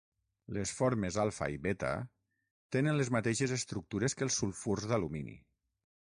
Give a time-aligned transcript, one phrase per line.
[0.55, 1.91] Les formes alfa i beta
[2.75, 5.37] tenen les mateixes estructures que els sulfurs d'alumini.